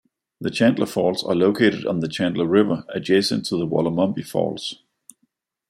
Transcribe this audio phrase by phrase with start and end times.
[0.39, 4.81] The Chandler Falls are located on the Chandler River, adjacent to the Wollomombi Falls.